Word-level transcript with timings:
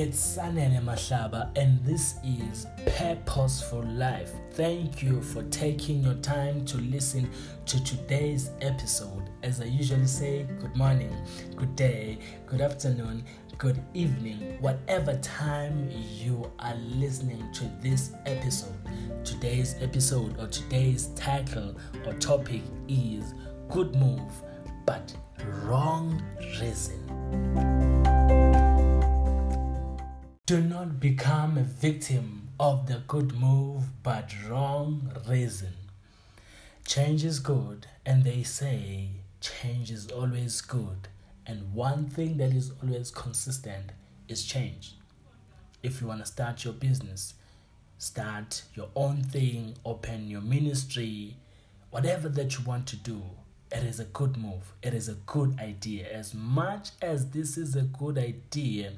It's 0.00 0.36
Sanele 0.36 0.80
Mahlaba, 0.80 1.50
and 1.58 1.84
this 1.84 2.20
is 2.22 2.68
Purposeful 2.86 3.82
Life. 3.82 4.30
Thank 4.52 5.02
you 5.02 5.20
for 5.20 5.42
taking 5.50 6.04
your 6.04 6.14
time 6.14 6.64
to 6.66 6.76
listen 6.76 7.28
to 7.66 7.82
today's 7.82 8.52
episode. 8.60 9.28
As 9.42 9.60
I 9.60 9.64
usually 9.64 10.06
say, 10.06 10.46
good 10.60 10.76
morning, 10.76 11.12
good 11.56 11.74
day, 11.74 12.18
good 12.46 12.60
afternoon, 12.60 13.24
good 13.58 13.82
evening, 13.92 14.58
whatever 14.60 15.16
time 15.16 15.90
you 15.90 16.48
are 16.60 16.76
listening 16.76 17.52
to 17.54 17.64
this 17.80 18.12
episode. 18.24 18.78
Today's 19.24 19.74
episode 19.80 20.38
or 20.38 20.46
today's 20.46 21.08
title 21.16 21.74
or 22.06 22.14
topic 22.14 22.62
is 22.86 23.34
Good 23.68 23.96
Move, 23.96 24.30
but 24.86 25.12
Wrong 25.64 26.22
Reason. 26.60 27.77
Do 30.48 30.62
not 30.62 30.98
become 30.98 31.58
a 31.58 31.62
victim 31.62 32.48
of 32.58 32.86
the 32.86 33.02
good 33.06 33.38
move 33.38 33.82
but 34.02 34.32
wrong 34.48 35.12
reason. 35.28 35.74
Change 36.86 37.22
is 37.22 37.38
good, 37.38 37.86
and 38.06 38.24
they 38.24 38.44
say 38.44 39.10
change 39.42 39.90
is 39.90 40.10
always 40.10 40.62
good. 40.62 41.08
And 41.44 41.74
one 41.74 42.08
thing 42.08 42.38
that 42.38 42.54
is 42.54 42.72
always 42.82 43.10
consistent 43.10 43.92
is 44.26 44.42
change. 44.46 44.94
If 45.82 46.00
you 46.00 46.06
want 46.06 46.20
to 46.20 46.26
start 46.26 46.64
your 46.64 46.72
business, 46.72 47.34
start 47.98 48.62
your 48.74 48.88
own 48.96 49.24
thing, 49.24 49.74
open 49.84 50.30
your 50.30 50.40
ministry, 50.40 51.36
whatever 51.90 52.30
that 52.30 52.58
you 52.58 52.64
want 52.64 52.86
to 52.86 52.96
do, 52.96 53.22
it 53.70 53.82
is 53.82 54.00
a 54.00 54.04
good 54.04 54.38
move. 54.38 54.72
It 54.82 54.94
is 54.94 55.10
a 55.10 55.14
good 55.14 55.58
idea. 55.60 56.10
As 56.10 56.32
much 56.32 56.88
as 57.02 57.28
this 57.32 57.58
is 57.58 57.76
a 57.76 57.82
good 57.82 58.16
idea, 58.16 58.92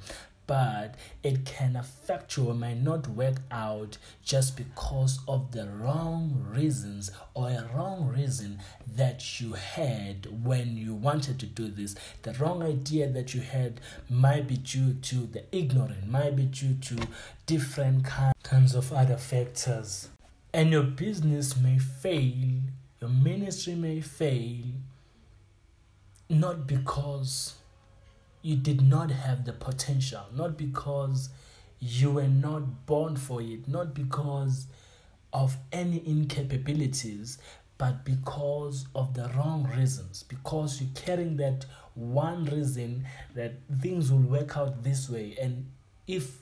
but 0.51 0.97
it 1.23 1.45
can 1.45 1.77
affect 1.77 2.37
you 2.37 2.49
or 2.49 2.55
might 2.55 2.83
not 2.83 3.07
work 3.07 3.37
out 3.53 3.97
just 4.25 4.57
because 4.57 5.21
of 5.29 5.53
the 5.53 5.69
wrong 5.69 6.45
reasons 6.53 7.13
or 7.35 7.51
a 7.51 7.71
wrong 7.73 8.09
reason 8.09 8.59
that 8.97 9.41
you 9.41 9.53
had 9.53 10.27
when 10.45 10.77
you 10.77 10.93
wanted 10.93 11.39
to 11.39 11.47
do 11.47 11.69
this. 11.69 11.95
The 12.23 12.33
wrong 12.33 12.65
idea 12.65 13.09
that 13.11 13.33
you 13.33 13.43
had 13.43 13.81
might 14.09 14.49
be 14.49 14.57
due 14.57 14.95
to 14.95 15.15
the 15.15 15.45
ignorant, 15.57 16.09
might 16.09 16.35
be 16.35 16.47
due 16.47 16.75
to 16.75 16.97
different 17.47 18.05
kinds 18.43 18.75
of 18.75 18.93
other 18.93 19.19
factors. 19.19 20.09
And 20.53 20.71
your 20.71 20.83
business 20.83 21.57
may 21.57 21.79
fail, 21.79 22.59
your 23.01 23.11
ministry 23.11 23.77
may 23.77 24.01
fail, 24.01 24.65
not 26.29 26.67
because 26.67 27.55
you 28.43 28.57
did 28.57 28.83
not 28.83 29.11
have 29.11 29.45
the 29.45 29.53
potential, 29.53 30.25
not 30.35 30.57
because 30.57 31.31
you 31.79 32.11
were 32.11 32.29
not 32.29 32.87
born 32.87 33.17
for 33.17 33.41
it, 33.41 33.69
not 33.69 33.95
because 33.95 34.67
of 35.33 35.57
any 35.73 36.01
incapabilities, 36.01 37.39
but 37.79 38.05
because 38.05 38.87
of 38.95 39.15
the 39.15 39.31
wrong 39.37 39.71
reasons, 39.77 40.23
because 40.23 40.81
you're 40.81 40.91
carrying 40.95 41.37
that 41.39 41.65
one 41.95 42.45
reason 42.47 43.07
that 43.35 43.55
things 43.81 44.11
will 44.13 44.19
work 44.19 44.57
out 44.57 44.83
this 44.83 45.09
way. 45.09 45.37
And 45.41 45.71
if 46.07 46.39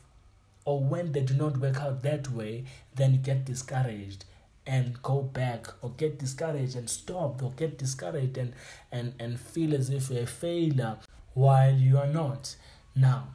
or 0.65 0.81
when 0.81 1.13
they 1.13 1.21
do 1.21 1.35
not 1.35 1.57
work 1.59 1.77
out 1.77 2.03
that 2.03 2.31
way, 2.31 2.65
then 2.95 3.13
you 3.13 3.19
get 3.19 3.45
discouraged 3.45 4.25
and 4.67 5.03
go 5.03 5.23
back 5.23 5.67
or 5.81 5.91
get 5.91 6.19
discouraged 6.19 6.77
and 6.77 6.91
stop 6.91 7.43
or 7.43 7.53
get 7.53 7.79
discouraged 7.79 8.37
and, 8.37 8.53
and, 8.93 9.15
and 9.19 9.41
feel 9.41 9.75
as 9.75 9.89
if 9.89 10.11
you're 10.11 10.25
a 10.25 10.27
failure 10.27 10.99
while 11.39 11.73
you 11.73 11.97
are 11.97 12.09
not. 12.09 12.57
Now, 12.97 13.29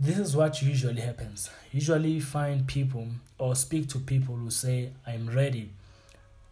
this 0.00 0.16
is 0.16 0.34
what 0.34 0.62
usually 0.62 1.02
happens. 1.02 1.50
Usually, 1.70 2.18
find 2.18 2.66
people 2.66 3.08
or 3.38 3.54
speak 3.54 3.90
to 3.90 3.98
people 3.98 4.36
who 4.36 4.48
say, 4.48 4.92
I'm 5.06 5.28
ready 5.28 5.68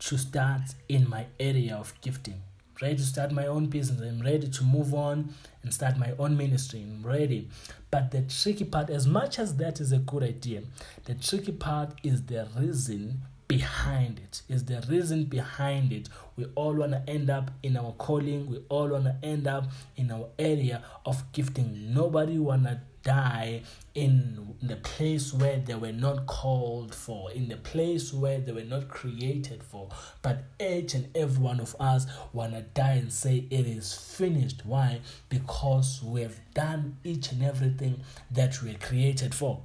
to 0.01 0.19
start 0.19 0.61
in 0.91 1.09
my 1.09 1.25
area 1.39 1.75
of 1.75 1.99
gifting. 2.03 2.43
Ready 2.83 2.97
to 2.97 3.03
start 3.03 3.33
my 3.33 3.47
own 3.47 3.69
business. 3.69 4.03
I'm 4.03 4.21
ready 4.21 4.49
to 4.49 4.63
move 4.63 4.93
on 4.93 5.33
and 5.63 5.73
start 5.73 5.97
my 5.97 6.13
own 6.19 6.37
ministry. 6.37 6.83
I'm 6.83 7.03
ready. 7.03 7.49
But 7.91 8.11
the 8.11 8.21
tricky 8.21 8.67
part, 8.67 8.91
as 8.91 9.07
much 9.07 9.39
as 9.39 9.57
that 9.57 9.81
is 9.81 9.93
a 9.93 9.99
good 9.99 10.23
idea, 10.23 10.65
the 11.07 11.15
tricky 11.15 11.53
part 11.53 11.95
is 12.03 12.25
the 12.25 12.47
reason 12.59 13.23
behind 13.51 14.21
it. 14.21 14.43
Is 14.49 14.65
the 14.67 14.81
reason 14.89 15.25
behind 15.25 15.93
it. 15.93 16.09
We 16.37 16.45
all 16.55 16.73
want 16.73 16.93
to 16.93 17.03
end 17.09 17.29
up 17.31 17.51
in 17.65 17.77
our 17.77 17.93
calling. 17.99 18.49
We 18.49 18.63
all 18.69 18.91
want 18.91 19.07
to 19.07 19.17
end 19.25 19.49
up 19.49 19.65
in 19.97 20.13
our 20.13 20.29
area 20.39 20.85
of 21.05 21.33
gifting. 21.33 21.93
Nobody 21.93 22.39
want 22.39 22.63
to 22.63 22.81
die 23.03 23.63
in 23.93 24.55
the 24.63 24.77
place 24.77 25.35
where 25.35 25.59
they 25.59 25.75
were 25.75 25.91
not 25.91 26.27
called 26.27 26.95
for 26.95 27.33
in 27.33 27.49
the 27.49 27.57
place 27.57 28.13
where 28.13 28.39
they 28.39 28.53
were 28.53 28.63
not 28.63 28.87
created 28.89 29.65
for. 29.65 29.89
But 30.23 30.45
each 30.61 30.95
and 30.95 31.09
every 31.17 31.43
one 31.43 31.59
of 31.59 31.75
us 31.81 32.07
want 32.33 32.53
to 32.53 32.61
die 32.63 33.01
and 33.03 33.13
say 33.13 33.47
it 33.51 33.67
is 33.67 33.93
finished. 33.93 34.65
Why? 34.65 35.01
Because 35.29 36.01
we 36.05 36.21
have 36.23 36.39
done 36.55 36.99
each 37.03 37.33
and 37.33 37.43
everything 37.43 38.03
that 38.31 38.63
we 38.63 38.71
were 38.71 38.79
created 38.79 39.35
for. 39.35 39.61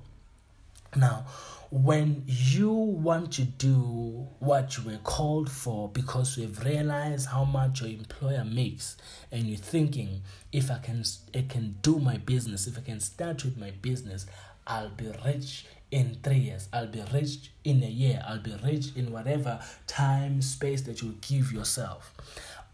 Now 0.95 1.25
when 1.75 2.23
you 2.25 2.71
want 2.71 3.33
to 3.33 3.43
do 3.43 4.25
what 4.39 4.77
you 4.77 4.89
were 4.89 4.97
called 4.99 5.51
for 5.51 5.89
because 5.89 6.37
you've 6.37 6.63
realized 6.63 7.27
how 7.27 7.43
much 7.43 7.81
your 7.81 7.89
employer 7.89 8.45
makes 8.45 8.95
and 9.29 9.43
you're 9.43 9.57
thinking 9.57 10.21
if 10.53 10.71
i 10.71 10.77
can 10.77 11.03
i 11.35 11.43
can 11.49 11.75
do 11.81 11.99
my 11.99 12.15
business 12.15 12.65
if 12.65 12.77
i 12.77 12.81
can 12.81 13.01
start 13.01 13.43
with 13.43 13.57
my 13.57 13.71
business 13.81 14.25
i'll 14.65 14.87
be 14.91 15.11
rich 15.25 15.65
in 15.91 16.15
three 16.23 16.37
years 16.37 16.69
i'll 16.71 16.87
be 16.87 17.03
rich 17.13 17.51
in 17.65 17.83
a 17.83 17.89
year 17.89 18.23
i'll 18.25 18.39
be 18.39 18.55
rich 18.63 18.95
in 18.95 19.11
whatever 19.11 19.59
time 19.85 20.41
space 20.41 20.81
that 20.83 21.01
you 21.01 21.13
give 21.27 21.51
yourself 21.51 22.13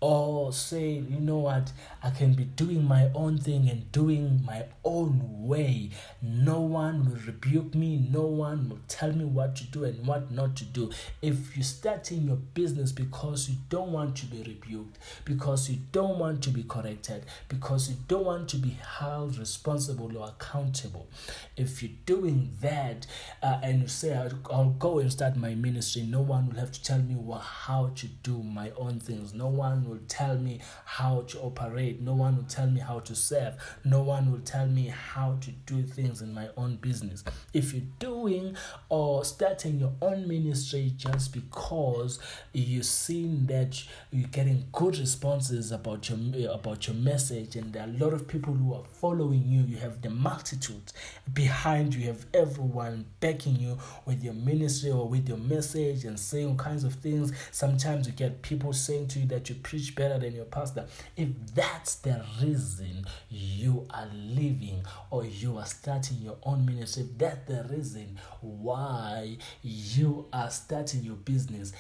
or 0.01 0.51
say, 0.51 0.93
you 0.93 1.19
know 1.19 1.37
what, 1.37 1.71
I 2.01 2.09
can 2.09 2.33
be 2.33 2.45
doing 2.45 2.83
my 2.83 3.11
own 3.13 3.37
thing 3.37 3.69
and 3.69 3.91
doing 3.91 4.41
my 4.43 4.65
own 4.83 5.21
way. 5.47 5.91
No 6.23 6.59
one 6.59 7.05
will 7.05 7.19
rebuke 7.27 7.75
me, 7.75 8.07
no 8.11 8.23
one 8.23 8.67
will 8.67 8.79
tell 8.87 9.11
me 9.11 9.25
what 9.25 9.55
to 9.57 9.63
do 9.65 9.83
and 9.83 10.07
what 10.07 10.31
not 10.31 10.55
to 10.55 10.65
do. 10.65 10.89
If 11.21 11.55
you 11.55 11.61
start 11.61 12.11
in 12.11 12.25
your 12.25 12.37
business 12.37 12.91
because 12.91 13.47
you 13.47 13.57
don't 13.69 13.91
want 13.91 14.15
to 14.17 14.25
be 14.25 14.39
rebuked, 14.39 14.97
because 15.23 15.69
you 15.69 15.77
don't 15.91 16.17
want 16.17 16.41
to 16.43 16.49
be 16.49 16.63
corrected, 16.63 17.25
because 17.47 17.87
you 17.87 17.97
don't 18.07 18.25
want 18.25 18.49
to 18.49 18.57
be 18.57 18.75
held 18.97 19.37
responsible 19.37 20.17
or 20.17 20.29
accountable, 20.29 21.07
if 21.55 21.83
you're 21.83 21.91
doing 22.07 22.57
that 22.61 23.05
uh, 23.43 23.59
and 23.61 23.83
you 23.83 23.87
say, 23.87 24.15
I'll, 24.15 24.31
I'll 24.51 24.69
go 24.71 24.97
and 24.97 25.11
start 25.11 25.35
my 25.35 25.53
ministry, 25.53 26.01
no 26.01 26.21
one 26.21 26.49
will 26.49 26.59
have 26.59 26.71
to 26.71 26.83
tell 26.83 26.99
me 26.99 27.15
well, 27.15 27.37
how 27.37 27.91
to 27.97 28.07
do 28.07 28.41
my 28.41 28.71
own 28.77 28.99
things. 28.99 29.35
No 29.35 29.45
one 29.47 29.90
will 29.91 29.99
tell 30.07 30.37
me 30.37 30.59
how 30.85 31.21
to 31.27 31.39
operate. 31.39 32.01
No 32.01 32.13
one 32.13 32.37
will 32.37 32.43
tell 32.43 32.67
me 32.67 32.79
how 32.79 32.99
to 33.01 33.15
serve. 33.15 33.55
No 33.83 34.01
one 34.01 34.31
will 34.31 34.39
tell 34.39 34.67
me 34.67 34.87
how 34.87 35.37
to 35.41 35.51
do 35.51 35.83
things 35.83 36.21
in 36.21 36.33
my 36.33 36.49
own 36.57 36.77
business. 36.77 37.23
If 37.53 37.73
you're 37.73 37.83
doing 37.99 38.55
or 38.89 39.25
starting 39.25 39.79
your 39.79 39.93
own 40.01 40.27
ministry 40.27 40.93
just 40.95 41.33
because 41.33 42.19
you've 42.53 42.85
seen 42.85 43.47
that 43.47 43.83
you're 44.11 44.27
getting 44.29 44.65
good 44.71 44.97
responses 44.97 45.71
about 45.71 46.09
your 46.09 46.51
about 46.51 46.87
your 46.87 46.95
message 46.95 47.55
and 47.55 47.73
there 47.73 47.83
are 47.83 47.89
a 47.89 48.03
lot 48.03 48.13
of 48.13 48.27
people 48.27 48.53
who 48.53 48.73
are 48.73 48.83
following 48.85 49.43
you, 49.47 49.61
you 49.63 49.77
have 49.77 50.01
the 50.01 50.09
multitude 50.09 50.93
behind 51.33 51.93
you, 51.93 52.01
you 52.01 52.07
have 52.07 52.25
everyone 52.33 53.05
backing 53.19 53.55
you 53.57 53.77
with 54.05 54.23
your 54.23 54.33
ministry 54.33 54.91
or 54.91 55.07
with 55.07 55.27
your 55.27 55.37
message 55.37 56.05
and 56.05 56.19
saying 56.19 56.47
all 56.47 56.55
kinds 56.55 56.83
of 56.83 56.93
things. 56.95 57.33
Sometimes 57.51 58.07
you 58.07 58.13
get 58.13 58.41
people 58.41 58.73
saying 58.73 59.07
to 59.07 59.19
you 59.19 59.25
that 59.27 59.49
you 59.49 59.55
preach 59.55 59.80
better 59.89 60.19
than 60.19 60.35
your 60.35 60.45
pastor. 60.45 60.85
If 61.17 61.29
that's 61.55 61.95
the 61.95 62.23
reason 62.41 63.05
you 63.29 63.87
are 63.89 64.07
leaving 64.13 64.85
or 65.09 65.25
you 65.25 65.57
are 65.57 65.65
starting 65.65 66.17
your 66.17 66.37
own 66.43 66.65
ministry, 66.65 67.03
if 67.03 67.17
that's 67.17 67.47
the 67.47 67.63
reason 67.73 68.19
why 68.41 69.37
you 69.63 70.27
are 70.31 70.49
starting 70.49 71.03
your 71.03 71.15
business, 71.15 71.73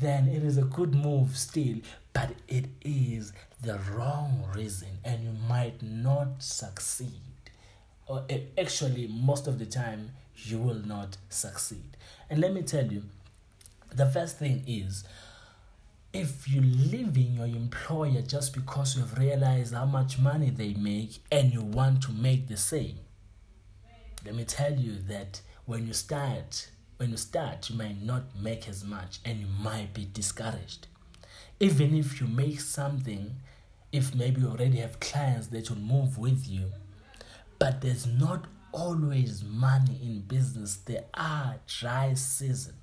then 0.00 0.28
it 0.28 0.42
is 0.42 0.58
a 0.58 0.62
good 0.62 0.94
move 0.94 1.36
still, 1.36 1.76
but 2.12 2.30
it 2.48 2.66
is 2.82 3.32
the 3.62 3.78
wrong 3.92 4.44
reason 4.54 4.88
and 5.04 5.24
you 5.24 5.32
might 5.48 5.82
not 5.82 6.42
succeed. 6.42 7.20
Or 8.06 8.24
eh, 8.28 8.40
actually, 8.58 9.08
most 9.08 9.46
of 9.46 9.58
the 9.58 9.66
time, 9.66 10.10
you 10.34 10.58
will 10.58 10.86
not 10.86 11.16
succeed. 11.28 11.96
And 12.30 12.40
let 12.40 12.52
me 12.52 12.62
tell 12.62 12.86
you, 12.86 13.02
the 13.94 14.06
first 14.06 14.38
thing 14.38 14.62
is 14.66 15.04
if 16.16 16.48
you 16.48 16.62
leave 16.62 17.14
in 17.18 17.34
your 17.34 17.46
employer 17.46 18.22
just 18.22 18.54
because 18.54 18.96
you've 18.96 19.18
realized 19.18 19.74
how 19.74 19.84
much 19.84 20.18
money 20.18 20.48
they 20.48 20.72
make 20.72 21.18
and 21.30 21.52
you 21.52 21.60
want 21.60 22.02
to 22.02 22.10
make 22.10 22.48
the 22.48 22.56
same, 22.56 22.98
let 24.24 24.34
me 24.34 24.44
tell 24.44 24.74
you 24.74 24.96
that 25.08 25.42
when 25.66 25.86
you 25.86 25.92
start, 25.92 26.70
when 26.96 27.10
you 27.10 27.18
start, 27.18 27.68
you 27.68 27.76
might 27.76 28.02
not 28.02 28.22
make 28.40 28.66
as 28.66 28.82
much 28.82 29.18
and 29.26 29.40
you 29.40 29.46
might 29.62 29.92
be 29.92 30.08
discouraged. 30.10 30.86
Even 31.60 31.94
if 31.94 32.18
you 32.18 32.26
make 32.26 32.60
something, 32.60 33.36
if 33.92 34.14
maybe 34.14 34.40
you 34.40 34.48
already 34.48 34.78
have 34.78 34.98
clients 35.00 35.48
that 35.48 35.68
will 35.68 35.76
move 35.76 36.16
with 36.16 36.48
you, 36.48 36.70
but 37.58 37.82
there's 37.82 38.06
not 38.06 38.46
always 38.72 39.44
money 39.44 40.00
in 40.02 40.20
business. 40.22 40.76
There 40.76 41.04
are 41.12 41.56
dry 41.66 42.14
seasons. 42.14 42.74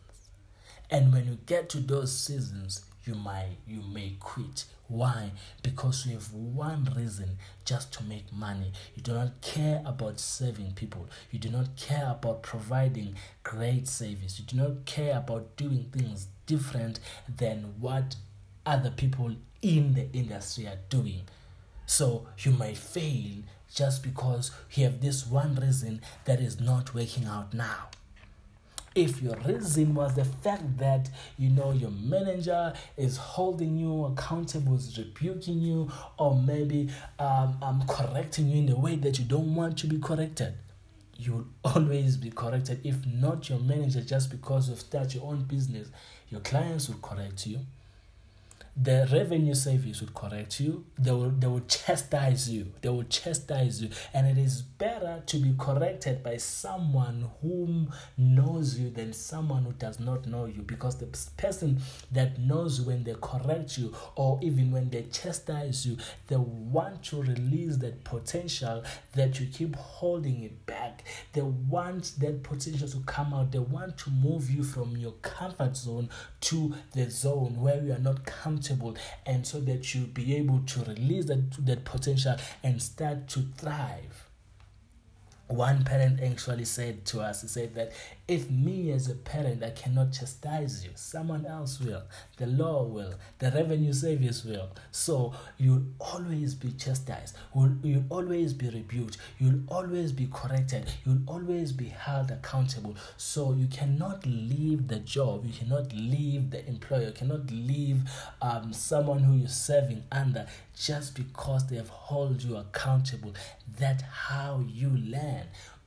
And 0.92 1.12
when 1.12 1.26
you 1.26 1.40
get 1.48 1.70
to 1.70 1.80
those 1.80 2.16
seasons, 2.16 2.86
you 3.06 3.16
might 3.16 3.58
you 3.68 3.82
may 3.82 4.16
quit. 4.20 4.66
Why? 4.88 5.32
Because 5.62 6.06
you 6.06 6.14
have 6.14 6.32
one 6.34 6.88
reason 6.96 7.38
just 7.66 7.92
to 7.94 8.04
make 8.04 8.32
money. 8.32 8.72
You 8.96 9.02
do 9.02 9.14
not 9.14 9.42
care 9.42 9.82
about 9.86 10.20
serving 10.20 10.74
people. 10.74 11.08
You 11.32 11.40
do 11.40 11.50
not 11.50 11.76
care 11.76 12.10
about 12.12 12.44
providing 12.44 13.16
great 13.44 13.88
service. 13.88 14.40
You 14.40 14.46
do 14.46 14.56
not 14.58 14.86
care 14.86 15.18
about 15.18 15.56
doing 15.58 15.86
things 15.92 16.28
different 16.46 17.00
than 17.38 17.74
what 17.80 18.16
other 18.66 18.92
people 18.92 19.36
in 19.62 19.94
the 19.94 20.12
industry 20.14 20.68
are 20.68 20.80
doing. 20.90 21.24
So 21.86 22.28
you 22.40 22.52
might 22.52 22.78
fail 22.78 23.44
just 23.74 24.04
because 24.04 24.52
you 24.72 24.84
have 24.84 25.02
this 25.02 25.26
one 25.26 25.56
reason 25.56 26.02
that 26.26 26.40
is 26.40 26.60
not 26.60 26.94
working 26.94 27.26
out 27.26 27.54
now 27.54 27.88
if 28.96 29.22
your 29.22 29.36
reason 29.46 29.96
was 29.96 30.16
the 30.16 30.26
fact 30.26 30.78
that 30.78 31.10
you 31.38 31.50
know 31.50 31.72
your 31.72 31.92
manager 31.92 32.74
is 32.98 33.18
holding 33.18 33.78
you 33.78 34.06
accountable 34.06 34.76
is 34.76 34.98
rebuking 34.98 35.60
you 35.60 35.92
or 36.18 36.36
maybe 36.36 36.90
um, 37.20 37.58
um, 37.62 37.84
correcting 37.88 38.48
you 38.48 38.64
in 38.64 38.70
a 38.70 38.80
way 38.80 38.96
that 38.96 39.18
you 39.18 39.26
don't 39.26 39.56
want 39.56 39.78
to 39.78 39.88
be 39.88 40.00
corrected 40.00 40.54
you'll 41.18 41.46
always 41.64 42.18
be 42.18 42.30
corrected. 42.30 42.82
If 42.84 43.06
not 43.06 43.50
your 43.50 43.60
manager 43.60 44.02
just 44.02 44.30
because 44.30 44.70
you 44.70 44.76
start 44.76 45.14
your 45.16 45.26
own 45.26 45.44
business 45.44 45.90
your 46.30 46.42
clients 46.42 46.90
will 46.90 46.98
correct 46.98 47.46
you 47.48 47.60
the 48.76 49.08
revenue 49.12 49.54
service 49.54 50.02
would 50.02 50.14
correct 50.16 50.60
you 50.60 50.84
they 50.98 51.12
will 51.12 51.30
they 51.30 51.46
will 51.48 51.62
chastise 51.68 52.50
you 52.50 52.72
they 52.82 52.90
will 52.90 53.04
chastise 53.04 53.82
you. 53.82 53.90
And 54.14 54.28
it 54.28 54.38
is 54.38 54.62
better 54.62 55.24
to 55.26 55.38
be 55.38 55.54
corrected 55.58 56.24
by 56.24 56.38
someone 56.38 57.30
whom 57.42 57.92
knows 58.18 58.80
you 58.80 58.90
than 58.90 59.14
someone 59.14 59.64
who 59.64 59.74
does 59.74 60.00
not 60.00 60.28
know 60.28 60.46
you. 60.46 60.62
Because 60.62 60.98
the 60.98 61.08
person 61.38 61.82
that 62.12 62.40
knows 62.40 62.82
when 62.82 63.04
they 63.04 63.16
correct 63.22 63.78
you 63.78 63.94
or 64.16 64.40
even 64.42 64.72
when 64.72 64.90
they 64.90 65.04
chastise 65.04 65.86
you 65.86 65.98
they 66.28 66.36
want 66.36 67.04
to 67.04 67.22
release 67.22 67.78
that 67.78 68.04
potential 68.04 68.84
that 69.14 69.40
you 69.40 69.48
keep 69.48 69.76
holding 69.76 70.44
it 70.44 70.66
back. 70.66 71.04
They 71.34 71.42
want 71.42 72.14
that 72.20 72.44
potential 72.44 72.88
to 72.88 73.00
come 73.02 73.34
out. 73.34 73.52
They 73.52 73.60
want 73.60 73.98
to 74.00 74.10
move 74.10 74.50
you 74.50 74.64
from 74.64 74.98
your 74.98 75.14
comfort 75.22 75.76
zone 75.76 76.10
to 76.42 76.74
the 76.94 77.10
zone 77.10 77.60
where 77.60 77.82
you 77.82 77.94
are 77.94 78.00
not 78.00 78.26
comfortable 78.26 78.63
comfortable 78.64 78.96
and 79.26 79.46
so 79.46 79.60
that 79.62 79.94
you'll 79.94 80.08
be 80.08 80.36
able 80.36 80.60
to 80.62 80.82
release 80.84 81.26
that, 81.26 81.66
that 81.66 81.84
potential 81.86 82.36
and 82.64 82.82
start 82.82 83.28
to 83.28 83.42
thrive 83.58 84.23
one 85.54 85.84
parent 85.84 86.20
actually 86.22 86.66
said 86.66 87.06
to 87.06 87.22
us, 87.22 87.44
he 87.44 87.48
said 87.48 87.76
that 87.76 87.92
if 88.28 88.50
me 88.50 88.92
as 88.92 89.10
a 89.10 89.16
parent 89.16 89.64
I 89.64 89.72
cannot 89.72 90.14
chastise 90.14 90.84
you, 90.84 90.92
someone 90.96 91.46
else 91.46 91.80
will. 91.80 92.04
The 92.38 92.48
law 92.48 92.84
will. 92.84 93.14
The 93.40 93.52
revenue 93.52 93.94
service 93.94 94.44
will. 94.44 94.70
So 94.92 95.34
you'll 95.58 95.86
always 96.00 96.56
be 96.56 96.72
chastised. 96.72 97.36
You'll, 97.54 97.76
you'll 97.84 98.06
always 98.10 98.54
be 98.54 98.70
rebuked. 98.70 99.18
You'll 99.40 99.62
always 99.68 100.12
be 100.12 100.28
corrected. 100.32 100.90
You'll 101.06 101.22
always 101.28 101.72
be 101.72 101.90
held 101.90 102.32
accountable. 102.32 102.96
So 103.18 103.54
you 103.54 103.68
cannot 103.68 104.26
leave 104.26 104.88
the 104.88 105.00
job. 105.00 105.46
You 105.46 105.54
cannot 105.54 105.94
leave 105.94 106.50
the 106.50 106.66
employer. 106.68 107.08
You 107.08 107.12
cannot 107.12 107.52
leave 107.52 108.02
um, 108.42 108.74
someone 108.74 109.20
who 109.20 109.36
you're 109.36 109.50
serving 109.50 110.04
under 110.12 110.48
just 110.76 111.16
because 111.16 111.68
they 111.68 111.76
have 111.76 111.92
held 112.10 112.42
you 112.42 112.56
accountable. 112.56 113.34
That's 113.78 114.04
how 114.04 114.64
you 114.68 114.90
learn 114.90 115.43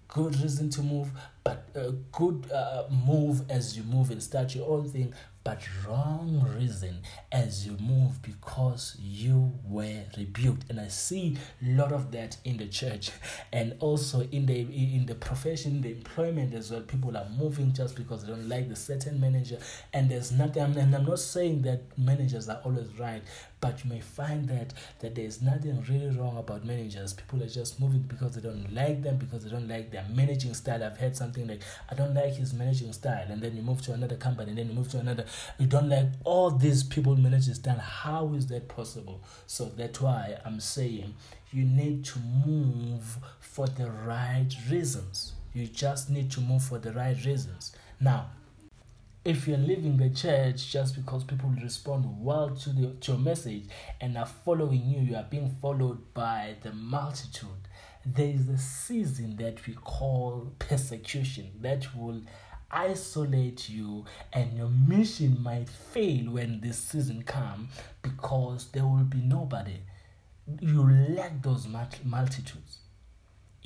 good 0.09 0.41
reason 0.41 0.71
to 0.71 0.83
move, 0.83 1.11
but 1.45 1.69
a 1.75 1.93
good 2.13 2.51
uh, 2.53 2.85
move 3.07 3.51
as 3.51 3.77
you 3.77 3.83
move 3.85 4.11
and 4.11 4.23
start 4.23 4.55
your 4.55 4.69
own 4.71 4.89
thing, 4.89 5.13
but 5.47 5.63
wrong 5.87 6.45
reason 6.59 6.99
as 7.31 7.65
you 7.65 7.77
move 7.79 8.21
because 8.21 8.97
you 9.01 9.53
were 9.65 10.03
rebuked. 10.19 10.69
And 10.69 10.81
i 10.81 10.89
see 10.89 11.39
a 11.65 11.71
lot 11.71 11.93
of 11.93 12.11
that 12.11 12.37
in 12.45 12.57
the 12.57 12.67
church 12.67 13.13
and 13.53 13.77
also 13.79 14.23
in 14.33 14.47
the 14.47 14.59
in 14.63 15.07
the 15.07 15.15
profession 15.15 15.83
the 15.83 15.93
employment 15.93 16.53
as 16.53 16.73
well. 16.73 16.81
People 16.81 17.17
are 17.17 17.29
moving 17.39 17.73
just 17.73 17.95
because 17.95 18.25
they 18.25 18.33
don't 18.33 18.49
like 18.49 18.69
the 18.69 18.75
certain 18.75 19.21
manager. 19.21 19.59
And 19.93 20.11
there's 20.11 20.33
nothing 20.33 20.63
and 20.65 20.97
i'm 20.97 21.05
not 21.05 21.21
saying 21.21 21.63
that 21.63 21.97
managers 21.97 22.49
are 22.49 22.61
always 22.65 22.89
right 22.99 23.23
but 23.61 23.83
you 23.83 23.91
may 23.91 24.01
find 24.01 24.49
that 24.49 24.73
that 25.01 25.15
there's 25.15 25.41
nothing 25.41 25.83
really 25.89 26.15
wrong 26.17 26.37
about 26.37 26.65
managers. 26.65 27.15
People 27.15 27.43
are 27.43 27.49
just 27.49 27.81
moving 27.81 28.01
because 28.01 28.35
they 28.35 28.41
don't 28.41 28.73
like 28.75 29.03
them 29.03 29.17
because 29.17 29.45
they 29.45 29.51
don't 29.51 29.69
like 29.69 29.91
their 29.91 30.05
managing 30.15 30.55
style. 30.55 30.85
I've 30.85 30.99
heard 30.99 31.17
something 31.17 31.47
like 31.47 31.63
i 31.91 31.95
don't 31.95 32.15
like 32.15 32.35
his 32.35 32.53
managing 32.53 32.93
style. 32.93 33.27
And 33.29 33.41
then 33.41 33.57
you 33.57 33.63
move 33.63 33.83
to 33.83 33.93
another 33.93 34.17
company 34.17 34.51
and 34.51 34.59
then 34.59 34.69
you 34.69 34.75
move 34.75 34.91
to 34.91 34.99
another 34.99 35.25
you 35.59 35.67
don't 35.67 35.89
let 35.89 36.15
all 36.25 36.51
these 36.51 36.83
people 36.83 37.17
managing 37.17 37.55
style 37.55 37.79
how 37.79 38.33
is 38.35 38.47
that 38.47 38.69
possible 38.69 39.23
so 39.47 39.67
that's 39.77 40.01
why 40.01 40.37
i'm 40.45 40.61
saying 40.61 41.15
you 41.53 41.65
need 41.65 42.05
to 42.05 42.19
move 42.19 43.19
for 43.41 43.67
the 43.67 43.91
right 43.91 44.51
reasons 44.71 45.33
you 45.53 45.67
just 45.67 46.11
need 46.11 46.31
to 46.31 46.41
move 46.41 46.63
for 46.63 46.79
the 46.79 46.93
right 46.93 47.25
reasons 47.25 47.75
now 48.01 48.31
if 49.27 49.49
you're 49.49 49.59
leaving 49.59 49.97
the 49.97 50.09
church 50.09 50.71
just 50.71 50.95
because 50.95 51.25
people 51.25 51.53
respond 51.61 52.05
well 52.21 52.51
to, 52.51 52.71
the, 52.71 52.93
to 53.01 53.13
your 53.13 53.21
message 53.21 53.65
and 54.01 54.17
are 54.17 54.25
following 54.25 54.87
you, 54.87 55.01
you 55.01 55.17
are 55.17 55.27
being 55.29 55.51
followed 55.61 56.15
by 56.15 56.55
the 56.63 56.73
multitude. 56.73 57.49
There 58.05 58.29
is 58.29 58.49
a 58.49 58.57
season 58.57 59.35
that 59.39 59.67
we 59.67 59.75
call 59.75 60.53
persecution 60.61 61.51
that 61.61 61.89
will 61.97 62.23
isolate 62.71 63.69
you 63.69 64.05
and 64.33 64.57
your 64.57 64.69
mission 64.69 65.43
might 65.43 65.69
fail 65.69 66.33
when 66.33 66.61
this 66.61 66.79
season 66.79 67.23
comes 67.23 67.71
because 68.03 68.69
there 68.73 68.85
will 68.85 69.05
be 69.05 69.21
nobody. 69.21 69.81
You 70.61 70.89
lack 71.11 71.43
those 71.43 71.67
multitudes 72.05 72.79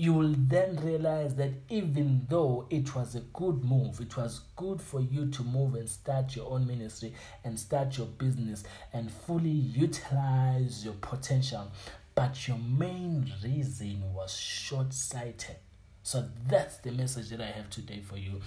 you 0.01 0.15
will 0.15 0.35
then 0.35 0.77
realize 0.77 1.35
that 1.35 1.51
even 1.69 2.27
though 2.31 2.67
it 2.71 2.95
was 2.95 3.15
a 3.15 3.21
good 3.21 3.63
move, 3.63 4.01
it 4.01 4.17
was 4.17 4.41
good 4.57 4.81
for 4.81 4.99
you 4.99 5.27
to 5.27 5.43
move 5.43 5.75
and 5.75 5.87
start 5.87 6.35
your 6.35 6.51
own 6.51 6.67
ministry 6.67 7.13
and 7.45 7.61
start 7.61 7.99
your 7.99 8.07
business 8.07 8.65
and 8.95 9.13
fully 9.13 9.51
utilize 9.51 10.87
your 10.87 10.95
potential, 11.03 11.71
but 12.15 12.49
your 12.49 12.57
main 12.57 13.31
reason 13.45 14.03
was 14.15 14.35
short 14.35 14.95
sighted. 14.95 15.57
So 16.03 16.27
that's 16.49 16.79
the 16.79 16.93
message 16.93 17.29
that 17.29 17.43
I 17.43 17.51
have 17.51 17.69
today 17.69 18.01
for 18.01 18.17
you 18.17 18.41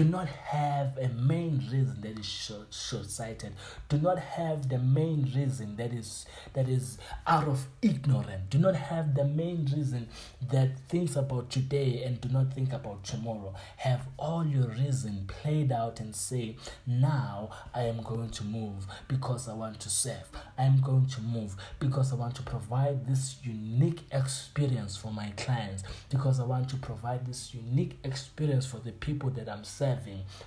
do 0.00 0.06
not 0.06 0.28
have 0.28 0.96
a 0.96 1.08
main 1.08 1.58
reason 1.70 1.98
that 2.00 2.18
is 2.18 2.24
short 2.24 2.72
short-sighted 2.72 3.52
do 3.90 3.98
not 3.98 4.18
have 4.18 4.70
the 4.70 4.78
main 4.78 5.30
reason 5.36 5.76
that 5.76 5.92
is 5.92 6.24
that 6.54 6.68
is 6.68 6.96
out 7.26 7.46
of 7.46 7.66
ignorance. 7.82 8.42
Do 8.50 8.58
not 8.58 8.74
have 8.74 9.14
the 9.14 9.24
main 9.24 9.68
reason 9.74 10.08
that 10.50 10.78
thinks 10.88 11.16
about 11.16 11.50
today 11.50 12.02
and 12.04 12.20
do 12.20 12.28
not 12.28 12.52
think 12.52 12.72
about 12.72 13.04
tomorrow. 13.04 13.54
Have 13.78 14.06
all 14.16 14.46
your 14.46 14.68
reason 14.68 15.24
played 15.26 15.72
out 15.72 16.00
and 16.00 16.14
say 16.14 16.56
now 16.86 17.50
i 17.74 17.82
am 17.82 18.02
going 18.02 18.30
to 18.30 18.44
move 18.44 18.86
because 19.08 19.48
i 19.48 19.54
want 19.54 19.80
to 19.80 19.90
serve. 19.90 20.28
I 20.58 20.64
am 20.64 20.80
going 20.80 21.06
to 21.06 21.20
move 21.20 21.56
because 21.78 22.12
i 22.12 22.16
want 22.16 22.34
to 22.36 22.42
provide 22.42 23.06
this 23.06 23.36
unique 23.42 24.00
experience 24.12 24.96
for 24.96 25.12
my 25.12 25.32
clients. 25.36 25.84
Because 26.10 26.40
i 26.40 26.44
want 26.44 26.68
to 26.70 26.76
provide 26.76 27.26
this 27.26 27.54
unique 27.54 27.98
experience 28.04 28.66
for 28.66 28.78
the 28.78 28.92
people 28.92 29.30
that 29.30 29.48
i'm 29.48 29.64
serving, 29.64 29.89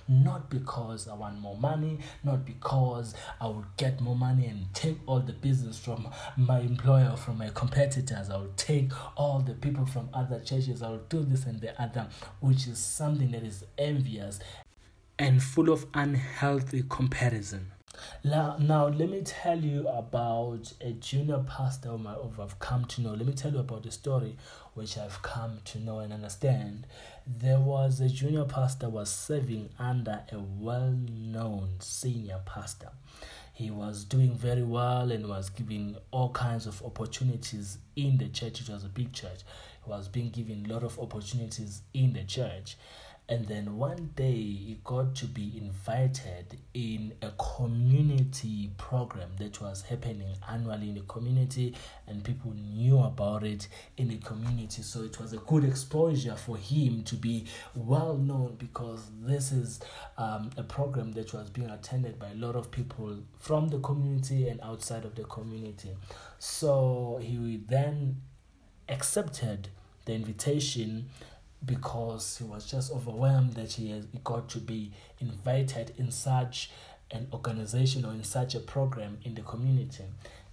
not 0.08 0.50
because 0.50 1.08
I 1.08 1.14
want 1.14 1.38
more 1.40 1.56
money, 1.56 1.98
not 2.22 2.44
because 2.44 3.14
I 3.40 3.46
will 3.46 3.66
get 3.76 4.00
more 4.00 4.16
money 4.16 4.46
and 4.46 4.72
take 4.74 4.98
all 5.06 5.20
the 5.20 5.32
business 5.32 5.78
from 5.78 6.08
my 6.36 6.60
employer 6.60 7.10
or 7.12 7.16
from 7.16 7.38
my 7.38 7.50
competitors. 7.54 8.30
I 8.30 8.36
will 8.36 8.52
take 8.56 8.90
all 9.16 9.40
the 9.40 9.54
people 9.54 9.86
from 9.86 10.08
other 10.12 10.40
churches. 10.40 10.82
I 10.82 10.90
will 10.90 11.04
do 11.08 11.22
this 11.22 11.46
and 11.46 11.60
the 11.60 11.80
other, 11.80 12.08
which 12.40 12.66
is 12.66 12.78
something 12.78 13.30
that 13.32 13.42
is 13.42 13.64
envious 13.78 14.40
and 15.18 15.42
full 15.42 15.70
of 15.70 15.86
unhealthy 15.94 16.84
comparison. 16.88 17.70
Now, 18.22 18.56
now 18.58 18.88
let 18.88 19.10
me 19.10 19.22
tell 19.22 19.58
you 19.58 19.86
about 19.88 20.72
a 20.80 20.92
junior 20.92 21.44
pastor 21.46 21.90
whom 21.90 22.06
I've 22.06 22.58
come 22.58 22.86
to 22.86 23.02
know. 23.02 23.12
Let 23.12 23.26
me 23.26 23.34
tell 23.34 23.52
you 23.52 23.58
about 23.58 23.82
the 23.82 23.90
story 23.90 24.36
which 24.74 24.96
I've 24.96 25.20
come 25.22 25.58
to 25.66 25.78
know 25.78 25.98
and 25.98 26.12
understand. 26.12 26.86
There 27.26 27.60
was 27.60 28.00
a 28.00 28.08
junior 28.08 28.44
pastor 28.44 28.88
was 28.88 29.10
serving 29.10 29.70
under 29.78 30.22
a 30.32 30.38
well-known 30.38 31.76
senior 31.80 32.40
pastor. 32.46 32.90
He 33.52 33.70
was 33.70 34.04
doing 34.04 34.34
very 34.34 34.64
well 34.64 35.12
and 35.12 35.28
was 35.28 35.48
given 35.48 35.96
all 36.10 36.30
kinds 36.30 36.66
of 36.66 36.82
opportunities 36.82 37.78
in 37.94 38.18
the 38.18 38.28
church. 38.28 38.60
It 38.60 38.68
was 38.68 38.84
a 38.84 38.88
big 38.88 39.12
church. 39.12 39.40
He 39.84 39.90
was 39.90 40.08
being 40.08 40.30
given 40.30 40.66
a 40.66 40.72
lot 40.72 40.82
of 40.82 40.98
opportunities 40.98 41.82
in 41.92 42.14
the 42.14 42.24
church 42.24 42.76
And 43.26 43.46
then 43.46 43.78
one 43.78 44.10
day 44.16 44.34
he 44.34 44.80
got 44.84 45.14
to 45.16 45.26
be 45.26 45.54
invited 45.56 46.58
in 46.74 47.14
a 47.22 47.30
community 47.30 48.70
program 48.76 49.30
that 49.38 49.62
was 49.62 49.80
happening 49.80 50.36
annually 50.46 50.90
in 50.90 50.96
the 50.96 51.00
community, 51.02 51.74
and 52.06 52.22
people 52.22 52.52
knew 52.52 52.98
about 52.98 53.42
it 53.42 53.68
in 53.96 54.08
the 54.08 54.18
community. 54.18 54.82
So 54.82 55.02
it 55.04 55.18
was 55.18 55.32
a 55.32 55.38
good 55.38 55.64
exposure 55.64 56.36
for 56.36 56.58
him 56.58 57.02
to 57.04 57.14
be 57.14 57.46
well 57.74 58.14
known 58.14 58.56
because 58.58 59.00
this 59.22 59.52
is 59.52 59.80
um, 60.18 60.50
a 60.58 60.62
program 60.62 61.12
that 61.12 61.32
was 61.32 61.48
being 61.48 61.70
attended 61.70 62.18
by 62.18 62.30
a 62.30 62.34
lot 62.34 62.56
of 62.56 62.70
people 62.70 63.16
from 63.38 63.68
the 63.68 63.78
community 63.78 64.48
and 64.48 64.60
outside 64.60 65.06
of 65.06 65.14
the 65.14 65.24
community. 65.24 65.96
So 66.38 67.18
he 67.22 67.62
then 67.68 68.20
accepted 68.86 69.68
the 70.04 70.12
invitation 70.12 71.08
because 71.64 72.38
he 72.38 72.44
was 72.44 72.70
just 72.70 72.92
overwhelmed 72.92 73.54
that 73.54 73.72
he, 73.72 74.02
got 74.22 74.48
to 74.50 74.58
be 74.58 74.92
invited 75.20 75.92
in 75.96 76.10
such 76.10 76.70
an 77.10 77.28
organization 77.32 78.04
or 78.04 78.12
in 78.12 78.24
such 78.24 78.54
a 78.54 78.60
program 78.60 79.18
in 79.22 79.34
the 79.34 79.42
community. 79.42 80.04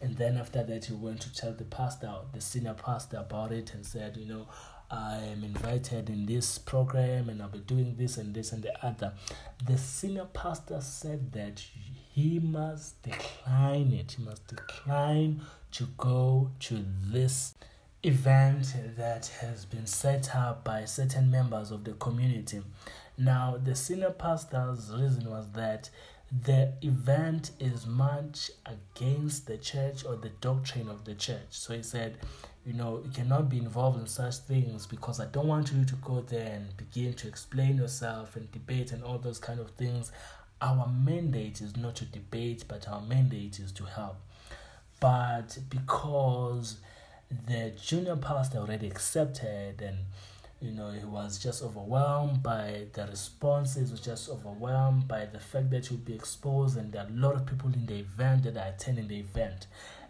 And 0.01 0.17
then 0.17 0.37
after 0.37 0.63
that, 0.63 0.85
he 0.85 0.93
went 0.93 1.21
to 1.21 1.33
tell 1.33 1.53
the 1.53 1.63
pastor, 1.63 2.11
the 2.33 2.41
senior 2.41 2.73
pastor, 2.73 3.17
about 3.17 3.51
it 3.51 3.73
and 3.73 3.85
said, 3.85 4.17
you 4.17 4.25
know, 4.25 4.47
I 4.89 5.17
am 5.31 5.43
invited 5.43 6.09
in 6.09 6.25
this 6.25 6.57
program 6.57 7.29
and 7.29 7.41
I'll 7.41 7.47
be 7.47 7.59
doing 7.59 7.95
this 7.97 8.17
and 8.17 8.33
this 8.33 8.51
and 8.51 8.61
the 8.61 8.85
other. 8.85 9.13
The 9.65 9.77
senior 9.77 10.25
pastor 10.33 10.81
said 10.81 11.31
that 11.31 11.63
he 12.13 12.39
must 12.39 13.01
decline 13.03 13.93
it. 13.93 14.15
He 14.17 14.23
must 14.23 14.47
decline 14.47 15.41
to 15.71 15.87
go 15.97 16.51
to 16.61 16.85
this 17.05 17.53
event 18.03 18.73
that 18.97 19.27
has 19.41 19.65
been 19.65 19.85
set 19.85 20.35
up 20.35 20.63
by 20.63 20.85
certain 20.85 21.29
members 21.29 21.71
of 21.71 21.83
the 21.83 21.93
community. 21.93 22.61
Now, 23.17 23.59
the 23.63 23.75
senior 23.75 24.09
pastor's 24.09 24.91
reason 24.91 25.29
was 25.29 25.51
that 25.51 25.89
the 26.43 26.73
event 26.81 27.51
is 27.59 27.85
much 27.85 28.51
against 28.65 29.47
the 29.47 29.57
church 29.57 30.05
or 30.05 30.15
the 30.15 30.31
doctrine 30.41 30.89
of 30.89 31.03
the 31.03 31.13
church. 31.13 31.49
So 31.49 31.75
he 31.75 31.83
said, 31.83 32.17
you 32.65 32.73
know, 32.73 33.01
you 33.03 33.11
cannot 33.11 33.49
be 33.49 33.57
involved 33.57 33.99
in 33.99 34.07
such 34.07 34.37
things 34.37 34.87
because 34.87 35.19
I 35.19 35.25
don't 35.25 35.47
want 35.47 35.71
you 35.73 35.83
to 35.83 35.95
go 35.95 36.21
there 36.21 36.55
and 36.55 36.77
begin 36.77 37.13
to 37.15 37.27
explain 37.27 37.77
yourself 37.77 38.35
and 38.35 38.51
debate 38.51 38.91
and 38.91 39.03
all 39.03 39.17
those 39.17 39.39
kind 39.39 39.59
of 39.59 39.71
things. 39.71 40.11
Our 40.61 40.87
mandate 40.87 41.59
is 41.59 41.75
not 41.75 41.95
to 41.97 42.05
debate, 42.05 42.65
but 42.67 42.87
our 42.87 43.01
mandate 43.01 43.59
is 43.59 43.71
to 43.73 43.83
help. 43.83 44.17
But 44.99 45.57
because 45.69 46.77
the 47.47 47.71
junior 47.81 48.15
pastor 48.15 48.59
already 48.59 48.87
accepted 48.87 49.81
and 49.81 49.97
you 50.61 50.71
know 50.71 50.91
he 50.91 51.03
was 51.05 51.39
just 51.39 51.63
overwhelmed 51.63 52.43
by 52.43 52.85
the 52.93 53.05
responses 53.07 53.91
was 53.91 53.99
just 53.99 54.29
overwhelmed 54.29 55.07
by 55.07 55.25
the 55.25 55.39
fact 55.39 55.71
that 55.71 55.89
would 55.89 56.05
be 56.05 56.13
exposed 56.13 56.77
and 56.77 56.91
there 56.91 57.03
are 57.03 57.09
a 57.09 57.13
lot 57.13 57.35
of 57.35 57.45
people 57.45 57.71
in 57.73 57.85
the 57.87 57.95
event 57.95 58.43
that 58.43 58.57
are 58.57 58.69
attending 58.69 59.07
the 59.07 59.19
event. 59.19 59.67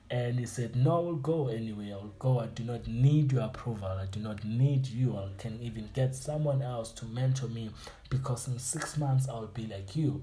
And 0.09 0.37
he 0.37 0.45
said 0.45 0.75
no 0.75 0.97
i 0.97 0.99
will 0.99 1.15
go 1.15 1.47
anyway. 1.47 1.93
I 1.93 1.95
will 1.95 2.13
go. 2.19 2.39
I 2.41 2.47
do 2.47 2.63
not 2.65 2.85
need 2.85 3.31
your 3.31 3.43
approval. 3.43 3.87
I 3.87 4.07
do 4.07 4.19
not 4.19 4.43
need 4.43 4.85
you. 4.87 5.15
I 5.15 5.29
can 5.37 5.57
even 5.61 5.89
get 5.93 6.15
someone 6.15 6.61
else 6.61 6.91
to 6.93 7.05
mentor 7.05 7.47
me 7.47 7.69
because 8.09 8.49
in 8.49 8.59
six 8.59 8.97
months 8.97 9.29
i 9.29 9.33
will 9.39 9.47
be 9.47 9.67
like 9.67 9.95
you 9.95 10.21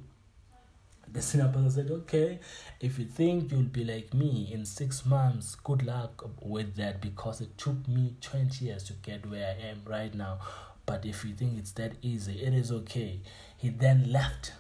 the 1.12 1.21
pastor 1.21 1.71
said, 1.71 1.91
Okay, 1.91 2.41
if 2.81 2.99
you 2.99 3.05
think 3.05 3.50
you'll 3.50 3.62
be 3.62 3.85
like 3.85 4.15
me 4.15 4.50
in 4.53 4.65
six 4.65 5.05
months, 5.05 5.55
good 5.55 5.85
luck 5.85 6.29
with 6.41 6.77
that 6.77 7.00
because 7.00 7.41
it 7.41 7.57
took 7.59 7.87
me 7.88 8.15
20 8.21 8.65
years 8.65 8.85
to 8.85 8.93
get 8.95 9.29
where 9.29 9.57
I 9.57 9.69
am 9.69 9.83
right 9.87 10.15
now. 10.15 10.38
But 10.87 11.05
if 11.05 11.25
you 11.25 11.35
think 11.35 11.59
it's 11.59 11.73
that 11.73 11.93
easy, 12.00 12.41
it 12.41 12.55
is 12.55 12.73
okay. 12.73 13.21
He 13.57 13.69
then 13.69 14.11
left 14.11 14.53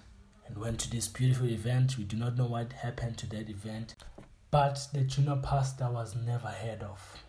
and 0.46 0.58
went 0.58 0.80
to 0.80 0.90
this 0.90 1.08
beautiful 1.08 1.48
event. 1.48 1.96
We 1.96 2.04
do 2.04 2.16
not 2.16 2.36
know 2.36 2.46
what 2.46 2.72
happened 2.72 3.18
to 3.18 3.26
that 3.30 3.48
event, 3.48 3.94
but 4.50 4.88
the 4.92 5.02
junior 5.02 5.40
pastor 5.42 5.90
was 5.90 6.14
never 6.16 6.48
heard 6.48 6.82
of. 6.82 7.22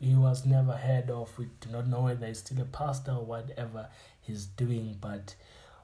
He 0.00 0.14
was 0.14 0.44
never 0.44 0.72
heard 0.72 1.10
of. 1.10 1.36
We 1.38 1.48
do 1.60 1.70
not 1.70 1.86
know 1.86 2.02
whether 2.02 2.26
he's 2.26 2.38
still 2.38 2.60
a 2.60 2.64
pastor 2.64 3.12
or 3.12 3.24
whatever 3.24 3.88
he's 4.20 4.46
doing, 4.46 4.98
but 5.00 5.34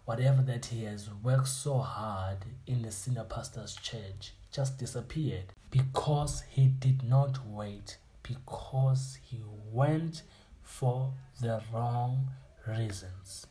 whatever 0.05 0.43
that 0.43 0.67
he 0.67 0.85
has 0.85 1.09
worked 1.23 1.49
so 1.49 1.79
hard 1.79 2.39
in 2.67 2.83
the 2.83 2.91
senior 2.91 3.25
pastor's 3.25 3.75
church 3.77 4.33
just 4.53 4.79
disappeared 4.79 5.53
because 5.71 6.43
he 6.51 6.67
did 6.67 7.03
not 7.03 7.39
wait, 7.47 7.99
because 8.23 9.19
he 9.23 9.41
went 9.71 10.23
for 10.63 11.13
the 11.41 11.63
wrong 11.73 12.31
reasons. 12.67 13.47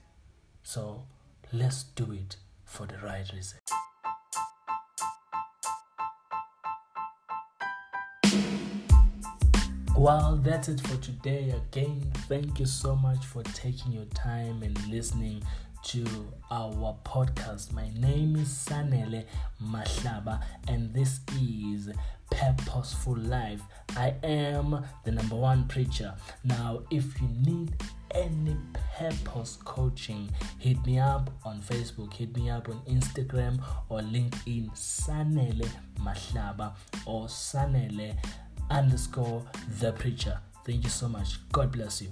So 0.64 1.04
let's 1.54 1.84
do 1.84 2.12
it 2.12 2.38
for 2.66 2.86
the 2.86 2.98
right 2.98 3.30
reason. 3.34 3.60
Well, 10.00 10.40
that's 10.42 10.70
it 10.70 10.80
for 10.80 10.96
today. 10.98 11.50
Again, 11.50 12.10
thank 12.30 12.58
you 12.58 12.66
so 12.66 12.96
much 12.96 13.26
for 13.26 13.44
taking 13.44 13.92
your 13.92 14.06
time 14.06 14.64
and 14.64 14.88
listening 14.88 15.44
to 15.84 16.06
our 16.52 16.96
podcast. 17.04 17.72
My 17.74 17.90
name 17.98 18.36
is 18.36 18.50
Sanele 18.50 19.26
Mahlaba, 19.64 20.42
and 20.68 20.94
this 20.94 21.22
is 21.40 21.90
Purposeful 22.30 23.18
Life. 23.18 23.62
I 23.96 24.14
am 24.24 24.84
the 25.04 25.12
number 25.12 25.36
one 25.36 25.68
preacher. 25.68 26.14
Now, 26.44 26.84
if 26.92 27.22
you 27.22 27.28
need 27.46 27.76
any 28.12 28.58
purpose 28.98 29.58
coaching, 29.64 30.30
hit 30.58 30.84
me 30.86 31.00
up 31.00 31.30
on 31.46 31.62
Facebook, 31.62 32.14
hit 32.14 32.36
me 32.36 32.50
up 32.50 32.68
on 32.70 32.82
Instagram 32.90 33.62
or 33.90 34.00
LinkedIn, 34.00 34.72
Sanele 34.72 35.70
Mahlaba 36.00 36.74
or 37.06 37.28
Sanele 37.28 38.16
underscore 38.70 39.46
the 39.80 39.92
preacher. 39.94 40.40
Thank 40.66 40.84
you 40.84 40.90
so 40.90 41.08
much. 41.08 41.40
God 41.52 41.72
bless 41.72 42.02
you. 42.02 42.12